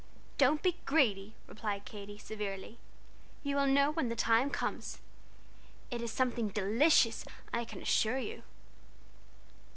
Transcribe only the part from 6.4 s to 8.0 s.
delicious, I can